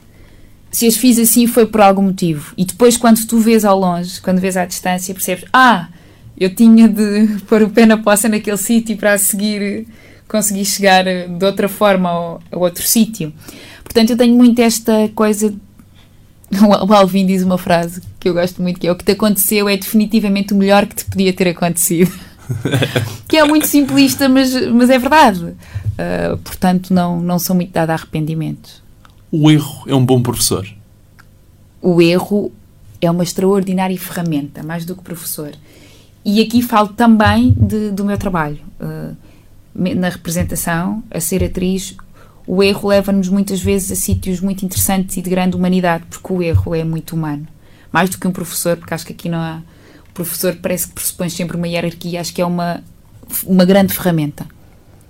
[0.70, 2.54] se as fiz assim foi por algum motivo.
[2.56, 5.88] E depois, quando tu vês ao longe, quando vês à distância, percebes: ah,
[6.36, 9.86] eu tinha de pôr o pé na poça naquele sítio para a seguir
[10.26, 13.34] conseguir chegar de outra forma ao, a outro sítio.
[13.84, 15.54] Portanto, eu tenho muito esta coisa
[16.86, 19.68] o Alvin diz uma frase que eu gosto muito, que é o que te aconteceu
[19.68, 22.12] é definitivamente o melhor que te podia ter acontecido.
[23.26, 25.44] que é muito simplista, mas, mas é verdade.
[25.44, 28.82] Uh, portanto, não, não sou muito dada a arrependimentos.
[29.30, 30.68] O erro é um bom professor?
[31.80, 32.52] O erro
[33.00, 35.52] é uma extraordinária ferramenta, mais do que professor.
[36.24, 38.60] E aqui falo também de, do meu trabalho.
[38.80, 39.16] Uh,
[39.74, 41.96] na representação, a ser atriz,
[42.46, 46.42] o erro leva-nos muitas vezes a sítios muito interessantes e de grande humanidade, porque o
[46.42, 47.46] erro é muito humano.
[47.92, 49.62] Mais do que um professor, porque acho que aqui não há.
[50.08, 52.82] O professor parece que pressupõe sempre uma hierarquia, acho que é uma,
[53.46, 54.46] uma grande ferramenta.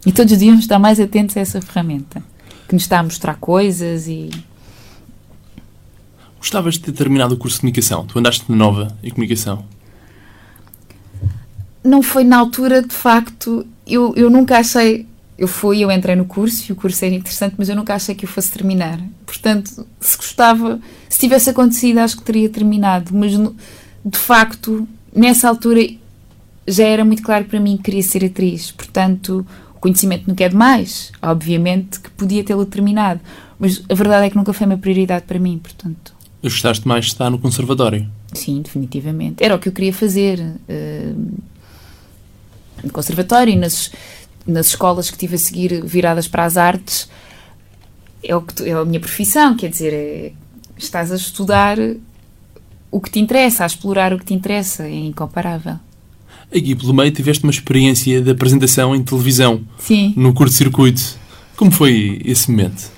[0.04, 2.22] E todos devíamos estar mais atentos a essa ferramenta,
[2.68, 4.30] que nos está a mostrar coisas e.
[6.38, 8.04] Gostavas de ter terminado o curso de comunicação?
[8.04, 9.64] Tu andaste de nova em comunicação?
[11.84, 13.64] Não foi na altura, de facto.
[13.86, 17.54] Eu, eu nunca achei eu fui, eu entrei no curso e o curso era interessante,
[17.58, 19.00] mas eu nunca achei que eu fosse terminar.
[19.24, 23.10] Portanto, se gostava, se tivesse acontecido, acho que teria terminado.
[23.14, 25.80] Mas de facto, nessa altura
[26.66, 28.70] já era muito claro para mim que queria ser atriz.
[28.70, 31.10] Portanto, o conhecimento não quer demais.
[31.20, 33.20] Obviamente que podia tê-lo terminado.
[33.58, 36.14] Mas a verdade é que nunca foi uma prioridade para mim, portanto.
[36.42, 38.08] Gostaste mais de estar no conservatório?
[38.32, 39.42] Sim, definitivamente.
[39.42, 40.40] Era o que eu queria fazer.
[40.40, 41.42] Uh,
[42.82, 43.92] no conservatório e nas
[44.46, 47.08] nas escolas que tive a seguir viradas para as artes,
[48.22, 50.32] é, o que tu, é a minha profissão, quer dizer, é,
[50.76, 51.78] estás a estudar
[52.90, 55.76] o que te interessa, a explorar o que te interessa, é incomparável.
[56.54, 60.12] Aqui pelo meio tiveste uma experiência de apresentação em televisão, Sim.
[60.16, 61.16] no curto-circuito.
[61.56, 62.90] Como foi esse momento?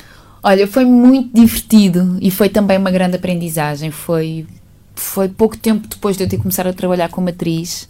[0.42, 3.90] Olha, foi muito divertido e foi também uma grande aprendizagem.
[3.90, 4.44] Foi,
[4.94, 7.88] foi pouco tempo depois de eu ter começado a trabalhar como atriz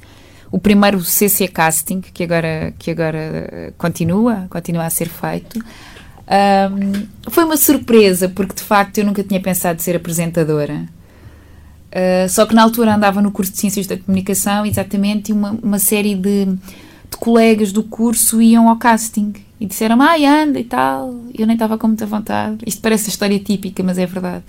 [0.51, 5.59] o primeiro CC Casting, que agora, que agora continua, continua a ser feito.
[6.25, 10.87] Um, foi uma surpresa, porque de facto eu nunca tinha pensado ser apresentadora.
[11.91, 15.53] Uh, só que na altura andava no curso de Ciências da Comunicação, exatamente, e uma,
[15.63, 20.65] uma série de, de colegas do curso iam ao casting e disseram: Ai, anda e
[20.65, 21.15] tal.
[21.37, 22.59] Eu nem estava com muita vontade.
[22.67, 24.45] Isto parece a história típica, mas é verdade.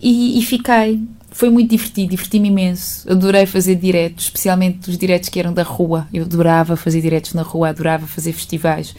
[0.00, 1.00] E, e fiquei
[1.36, 3.10] foi muito divertido, diverti-me imenso.
[3.12, 6.08] Adorei fazer diretos, especialmente os diretos que eram da rua.
[6.10, 8.94] Eu adorava fazer diretos na rua, adorava fazer festivais.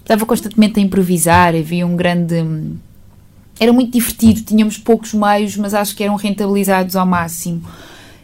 [0.00, 2.42] Estava constantemente a improvisar, havia um grande.
[3.60, 7.62] Era muito divertido, tínhamos poucos meios, mas acho que eram rentabilizados ao máximo.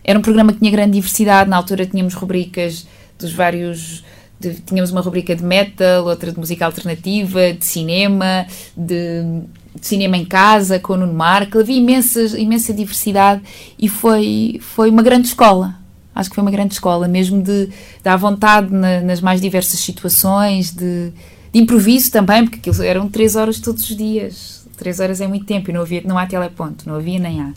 [0.02, 2.86] Era um programa que tinha grande diversidade, na altura tínhamos rubricas
[3.18, 4.02] dos vários.
[4.40, 9.42] De, tínhamos uma rubrica de metal, outra de música alternativa, de cinema, de
[9.80, 13.42] cinema em casa, com o Nuno Marco, havia imensas, imensa diversidade
[13.78, 15.76] e foi, foi uma grande escola.
[16.14, 17.68] Acho que foi uma grande escola, mesmo de
[18.02, 21.12] dar vontade na, nas mais diversas situações, de,
[21.52, 24.64] de, improviso também, porque eram três horas todos os dias.
[24.76, 27.52] Três horas é muito tempo e não, havia, não há teleponto, não havia nem há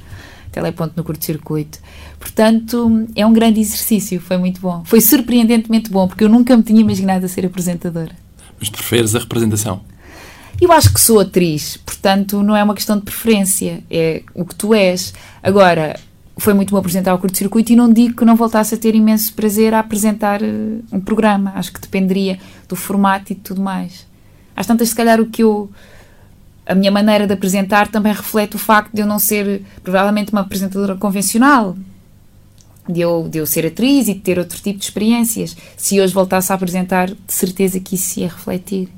[0.52, 1.80] teleponto no curto-circuito.
[2.20, 4.84] Portanto, é um grande exercício, foi muito bom.
[4.86, 8.16] Foi surpreendentemente bom, porque eu nunca me tinha imaginado a ser apresentadora.
[8.60, 9.82] Mas preferes a representação?
[10.60, 14.56] Eu acho que sou atriz, portanto não é uma questão de preferência, é o que
[14.56, 15.14] tu és.
[15.44, 16.00] Agora,
[16.38, 19.34] foi muito bom apresentar o curto-circuito e não digo que não voltasse a ter imenso
[19.34, 21.54] prazer a apresentar uh, um programa.
[21.56, 24.08] Acho que dependeria do formato e de tudo mais.
[24.56, 25.70] Às tantas, se calhar, o que eu
[26.66, 30.42] a minha maneira de apresentar também reflete o facto de eu não ser provavelmente uma
[30.42, 31.78] apresentadora convencional.
[32.90, 35.56] De eu, de eu ser atriz e de ter outro tipo de experiências.
[35.78, 38.90] Se hoje voltasse a apresentar, de certeza que isso ia refletir.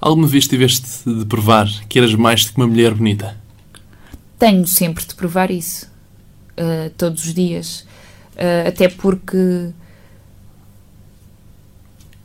[0.00, 3.36] Alguma vez tiveste de provar que eras mais do que uma mulher bonita?
[4.38, 5.86] Tenho sempre de provar isso.
[6.56, 7.80] Uh, todos os dias.
[8.34, 9.72] Uh, até porque uh,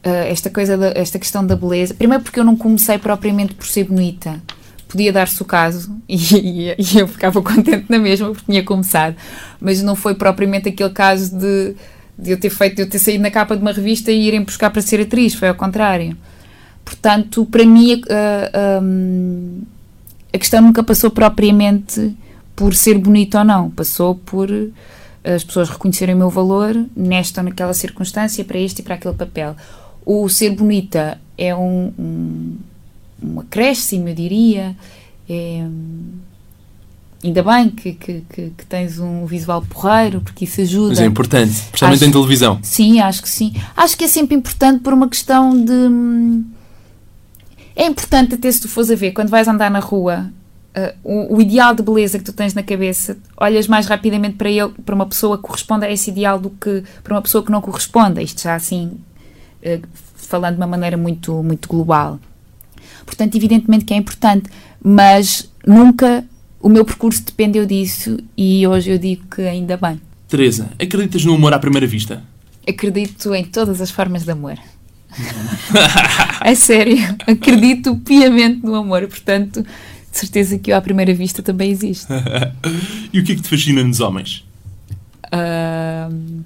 [0.04, 1.96] esta coisa, da, esta questão da beleza.
[1.96, 4.42] Primeiro porque eu não comecei propriamente por ser bonita.
[4.88, 9.16] Podia dar-se o caso e, e, eu ficava contente na mesma porque tinha começado.
[9.60, 11.76] Mas não foi propriamente aquele caso de,
[12.18, 14.44] de eu ter feito, de eu ter saído na capa de uma revista e irem
[14.44, 15.34] buscar para ser atriz.
[15.34, 16.16] Foi ao contrário.
[16.84, 18.02] Portanto, para mim,
[18.82, 19.62] um,
[20.34, 22.16] a questão nunca passou propriamente
[22.56, 23.70] por ser bonito ou não.
[23.70, 24.50] Passou por
[25.24, 29.14] as pessoas reconhecerem o meu valor nesta ou naquela circunstância, para este e para aquele
[29.14, 29.56] papel.
[30.06, 32.58] O ser bonita é um, um,
[33.24, 34.76] um acréscimo, eu diria.
[35.30, 35.66] É,
[37.24, 40.90] ainda bem que, que, que, que, tens um visual porreiro, porque isso ajuda.
[40.90, 42.60] Mas é importante, especialmente acho, em televisão.
[42.62, 43.54] Sim, acho que sim.
[43.78, 46.44] Acho que é sempre importante por uma questão de.
[47.76, 50.32] É importante até se tu fores a ver, quando vais andar na rua
[50.76, 54.50] uh, o, o, ideal de beleza que tu tens na cabeça, olhas mais rapidamente para
[54.50, 57.52] ele, para uma pessoa que corresponde a esse ideal do que para uma pessoa que
[57.52, 58.22] não corresponda.
[58.22, 58.98] Isto já assim,
[59.64, 62.20] uh, falando de uma maneira muito, muito global.
[63.06, 64.50] Portanto, evidentemente que é importante,
[64.82, 66.24] mas nunca
[66.60, 70.00] o meu percurso dependeu disso e hoje eu digo que ainda bem.
[70.28, 72.24] Teresa, acreditas no amor à primeira vista?
[72.68, 74.58] Acredito em todas as formas de amor.
[76.42, 76.98] é sério,
[77.28, 82.08] acredito piamente no amor, portanto, de certeza que o à primeira vista também existe.
[83.12, 84.46] e o que é que te fascina nos homens?
[85.26, 86.44] Uh,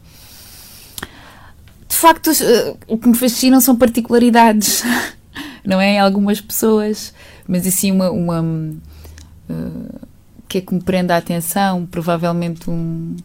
[1.87, 4.83] de facto, uh, o que me fascinam são particularidades,
[5.65, 5.99] não é?
[5.99, 7.13] Algumas pessoas,
[7.47, 8.11] mas assim, uma.
[8.11, 10.07] uma uh,
[10.47, 13.17] que é que me prende a atenção, provavelmente um.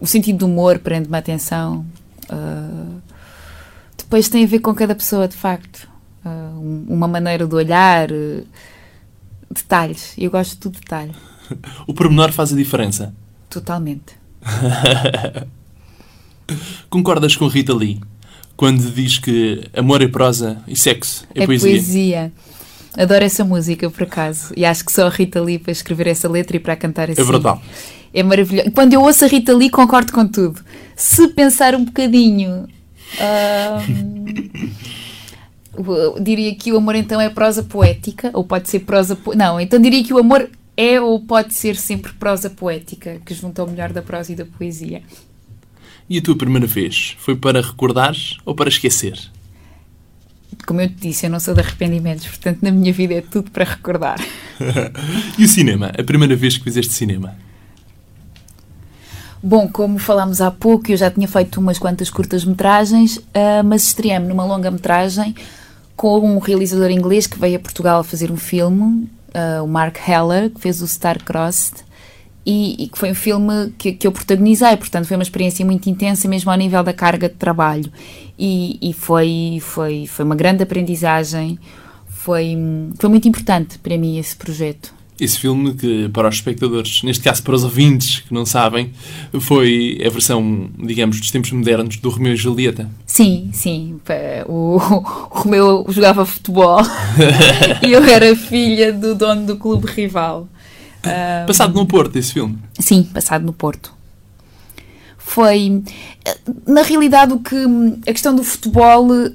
[0.00, 1.84] O sentido do humor prende-me a atenção.
[2.30, 3.11] Uh,
[4.12, 5.88] depois tem a ver com cada pessoa, de facto.
[6.22, 8.44] Uh, uma maneira de olhar, uh,
[9.50, 10.12] detalhes.
[10.18, 11.12] Eu gosto do detalhe.
[11.88, 13.14] o pormenor faz a diferença.
[13.48, 14.12] Totalmente.
[16.90, 18.02] Concordas com Rita Lee
[18.54, 21.70] quando diz que amor é prosa e sexo é, é poesia?
[21.70, 22.32] poesia.
[22.94, 24.52] Adoro essa música, por acaso.
[24.54, 27.22] E acho que só a Rita Lee para escrever essa letra e para cantar assim.
[27.22, 27.62] É brutal.
[28.12, 28.72] É maravilhoso.
[28.72, 30.62] Quando eu ouço a Rita Lee, concordo com tudo.
[30.94, 32.68] Se pensar um bocadinho.
[36.20, 39.16] diria que o amor então é prosa poética, ou pode ser prosa.
[39.16, 39.34] Po...
[39.34, 43.64] Não, então diria que o amor é ou pode ser sempre prosa poética, que junta
[43.64, 45.02] o melhor da prosa e da poesia.
[46.08, 47.16] E a tua primeira vez?
[47.18, 49.18] Foi para recordar ou para esquecer?
[50.66, 53.50] Como eu te disse, eu não sou de arrependimentos, portanto na minha vida é tudo
[53.50, 54.20] para recordar.
[55.38, 55.92] e o cinema?
[55.98, 57.34] A primeira vez que fizeste cinema?
[59.42, 64.28] Bom, como falámos há pouco, eu já tinha feito umas quantas curtas-metragens, uh, mas estreei-me
[64.28, 65.34] numa longa-metragem
[65.96, 70.48] com um realizador inglês que veio a Portugal fazer um filme, uh, o Mark Heller,
[70.48, 71.82] que fez o Star-Crossed,
[72.46, 75.88] e, e, que foi um filme que, que eu protagonizei, portanto foi uma experiência muito
[75.88, 77.90] intensa mesmo ao nível da carga de trabalho
[78.36, 81.56] e, e foi, foi, foi uma grande aprendizagem,
[82.08, 82.56] foi,
[82.98, 84.92] foi muito importante para mim esse projeto.
[85.22, 88.90] Esse filme, que para os espectadores, neste caso para os ouvintes que não sabem,
[89.40, 92.90] foi a versão, digamos, dos tempos modernos do Romeu e Julieta.
[93.06, 94.00] Sim, sim.
[94.46, 94.78] O, o
[95.30, 96.80] Romeu jogava futebol
[97.86, 100.48] e eu era filha do dono do clube rival.
[101.46, 102.58] Passado no Porto, esse filme?
[102.80, 104.01] Sim, passado no Porto
[105.32, 105.82] foi
[106.66, 107.56] na realidade o que
[108.06, 109.32] a questão do futebol uh,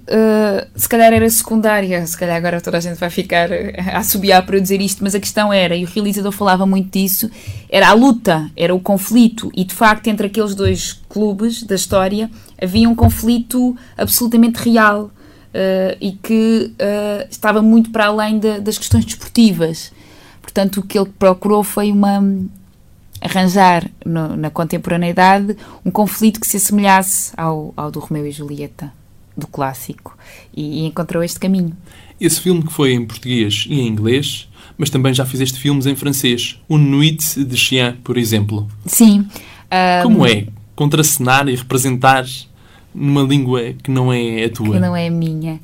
[0.76, 2.06] se calhar era secundária.
[2.06, 5.16] Se calhar agora toda a gente vai ficar a assobiar para eu dizer isto mas
[5.16, 7.30] a questão era e o realizador falava muito disso
[7.70, 9.52] era a luta era o conflito.
[9.56, 12.30] E de facto entre aqueles dois clubes da história
[12.62, 18.78] havia um conflito absolutamente real uh, e que uh, estava muito para além de, das
[18.78, 19.92] questões desportivas.
[20.44, 22.24] Portanto o que ele procurou foi uma
[23.22, 28.92] arranjar no, na contemporaneidade um conflito que se assemelhasse ao, ao do Romeu e Julieta,
[29.36, 30.18] do clássico,
[30.56, 31.76] e, e, encontrou este caminho.
[32.20, 35.96] Esse filme que foi em português e em inglês, mas também já fizeste filmes em
[35.96, 38.68] francês, O Nuit de Chien, por exemplo.
[38.86, 39.28] Sim.
[39.72, 40.04] Um...
[40.04, 42.26] Como é contracenar e representar
[42.94, 44.74] numa língua que não é a tua?
[44.74, 45.60] Que não é a minha.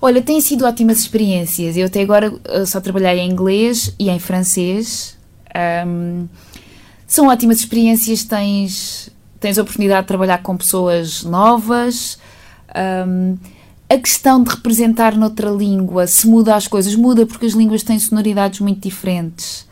[0.00, 1.78] Olha, têm sido ótimas experiências.
[1.78, 2.30] Eu até agora
[2.66, 5.16] só trabalhei em inglês e em francês.
[5.86, 6.28] Um,
[7.14, 9.08] são ótimas experiências, tens,
[9.38, 12.18] tens a oportunidade de trabalhar com pessoas novas.
[13.06, 13.38] Um,
[13.88, 18.00] a questão de representar noutra língua, se muda as coisas, muda porque as línguas têm
[18.00, 19.64] sonoridades muito diferentes.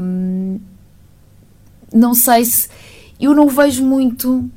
[0.00, 0.58] Hum,
[1.94, 2.68] não sei se.
[3.20, 4.50] Eu não vejo muito.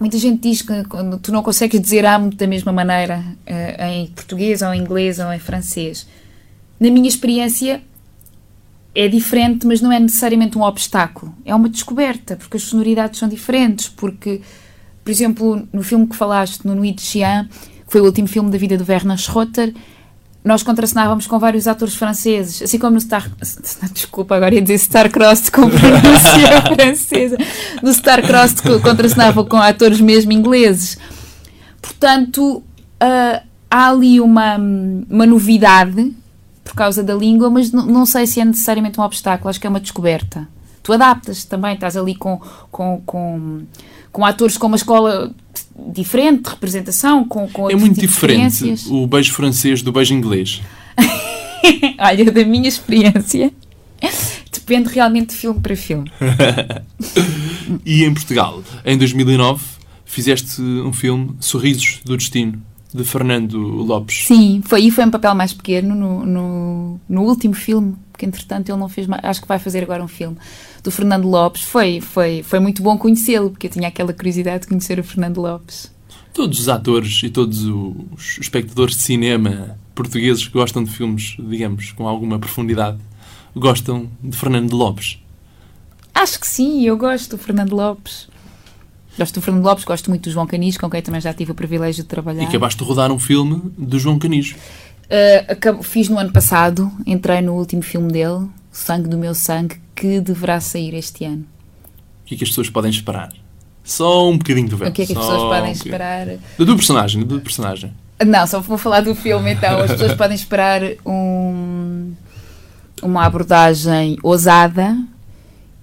[0.00, 0.72] Muita gente diz que
[1.20, 5.30] tu não consegues dizer amo da mesma maneira uh, em português ou em inglês ou
[5.30, 6.06] em francês.
[6.80, 7.82] Na minha experiência
[8.94, 11.34] é diferente, mas não é necessariamente um obstáculo.
[11.44, 14.40] É uma descoberta, porque as sonoridades são diferentes, porque
[15.04, 17.46] por exemplo, no filme que falaste, no Nuit de Chien,
[17.86, 19.74] que foi o último filme da vida do Werner Schroeter,
[20.42, 23.30] nós contracenávamos com vários atores franceses, assim como no Star...
[23.92, 27.36] Desculpa, agora ia dizer Starcrossed com pronúncia francesa.
[27.82, 30.98] No Starcrossed contracenava com atores mesmo ingleses.
[31.80, 36.14] Portanto, uh, há ali uma, uma novidade
[36.64, 39.66] por causa da língua, mas não, não sei se é necessariamente um obstáculo, acho que
[39.66, 40.48] é uma descoberta.
[40.82, 42.40] Tu adaptas também, estás ali com,
[42.70, 43.62] com, com
[44.14, 45.34] com atores com uma escola
[45.92, 50.62] diferente de representação, com, com É muito diferente o beijo francês do beijo inglês.
[51.98, 53.52] Olha, da minha experiência,
[54.52, 56.08] depende realmente de filme para filme.
[57.84, 59.64] e em Portugal, em 2009,
[60.04, 62.62] fizeste um filme, Sorrisos do Destino,
[62.94, 64.24] de Fernando Lopes.
[64.28, 68.68] Sim, foi, e foi um papel mais pequeno no, no, no último filme, porque entretanto
[68.68, 70.36] ele não fez mais, acho que vai fazer agora um filme
[70.80, 71.62] do Fernando Lopes.
[71.62, 75.40] Foi, foi, foi muito bom conhecê-lo, porque eu tinha aquela curiosidade de conhecer o Fernando
[75.40, 75.92] Lopes.
[76.32, 81.90] Todos os atores e todos os espectadores de cinema portugueses que gostam de filmes, digamos,
[81.92, 82.98] com alguma profundidade,
[83.56, 85.18] gostam de Fernando Lopes.
[86.14, 88.28] Acho que sim, eu gosto do Fernando Lopes.
[89.16, 91.54] Gosto do Fernando Lopes, gosto muito do João Canis, com quem também já tive o
[91.54, 92.42] privilégio de trabalhar.
[92.42, 94.56] E acabaste de rodar um filme do João Canis.
[95.04, 100.20] Uh, fiz no ano passado, entrei no último filme dele, Sangue do Meu Sangue, que
[100.20, 101.44] deverá sair este ano.
[102.22, 103.32] O que é que as pessoas podem esperar?
[103.84, 104.90] Só um bocadinho do verbo.
[104.90, 106.26] O que é que as pessoas podem um esperar?
[106.26, 107.92] Da tua personagem, tua personagem.
[108.26, 109.80] Não, só vou falar do filme então.
[109.80, 112.12] As pessoas podem esperar um,
[113.02, 114.96] uma abordagem ousada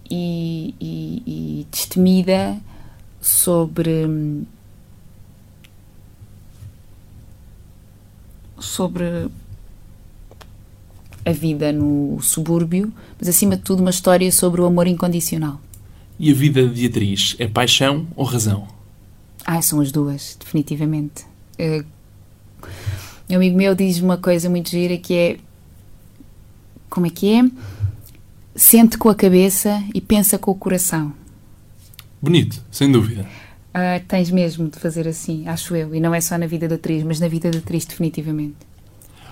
[0.10, 2.58] e, e, e destemida
[3.22, 4.46] sobre
[8.60, 9.30] sobre
[11.26, 15.62] a vida no subúrbio, mas acima de tudo uma história sobre o amor incondicional.
[16.20, 18.68] E a vida de atriz é paixão ou razão?
[19.46, 21.26] Ah, são as duas, definitivamente.
[21.60, 21.86] Uh,
[23.30, 25.38] um amigo meu diz uma coisa muito gira que é
[26.90, 27.50] como é que é?
[28.54, 31.14] Sente com a cabeça e pensa com o coração.
[32.22, 33.26] Bonito, sem dúvida.
[33.74, 35.96] Uh, tens mesmo de fazer assim, acho eu.
[35.96, 38.56] E não é só na vida da atriz, mas na vida da atriz, definitivamente.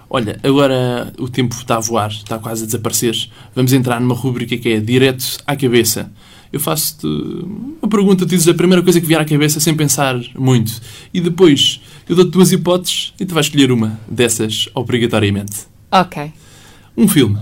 [0.09, 3.15] Olha, agora o tempo está a voar, está quase a desaparecer.
[3.53, 6.11] Vamos entrar numa rubrica que é Direto à Cabeça.
[6.51, 10.19] Eu faço-te uma pergunta, tu dizes a primeira coisa que vier à cabeça sem pensar
[10.35, 10.81] muito.
[11.13, 15.67] E depois eu dou-te duas hipóteses e tu vais escolher uma dessas obrigatoriamente.
[15.91, 16.31] Ok.
[16.97, 17.37] Um filme.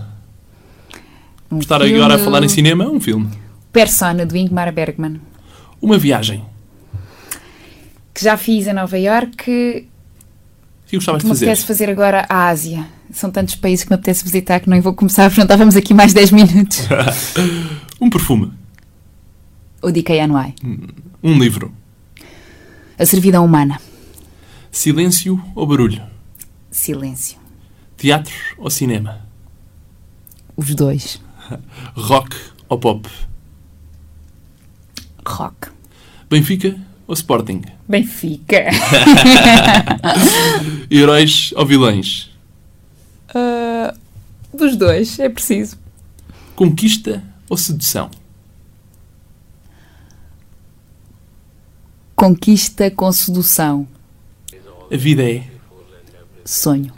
[1.49, 1.95] Um Estar filme...
[1.95, 3.29] agora a falar em cinema, um filme.
[3.71, 5.21] Persona, do Ingmar Bergman.
[5.81, 6.45] Uma viagem.
[8.13, 9.87] Que já fiz a Nova York
[10.87, 11.45] que gostavas de fazer?
[11.45, 12.87] Me apetece fazer agora a Ásia.
[13.11, 15.93] São tantos países que me apetece visitar que não vou começar, porque não estávamos aqui
[15.93, 16.87] mais 10 minutos.
[17.99, 18.53] um perfume.
[19.81, 20.55] O DKNY.
[21.21, 21.73] Um livro.
[22.97, 23.79] A Servidão Humana.
[24.71, 26.01] Silêncio ou barulho?
[26.71, 27.37] Silêncio.
[27.97, 29.21] Teatro ou cinema?
[30.55, 31.21] Os dois.
[31.95, 32.35] Rock
[32.69, 33.09] ou pop?
[35.29, 35.69] Rock.
[36.29, 36.75] Benfica
[37.07, 37.61] ou Sporting?
[37.87, 38.65] Benfica.
[40.91, 42.29] Heróis ou vilões?
[43.29, 43.97] Uh,
[44.53, 45.77] dos dois, é preciso.
[46.55, 48.09] Conquista ou sedução?
[52.15, 53.87] Conquista com sedução.
[54.91, 55.43] A vida é.
[56.43, 56.91] Sonho.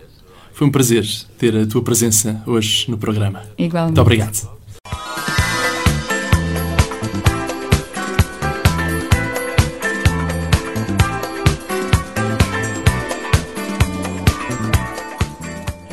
[0.53, 1.05] Foi um prazer
[1.37, 3.43] ter a tua presença hoje no programa.
[3.57, 3.97] Igualmente.
[3.97, 4.58] Muito obrigado.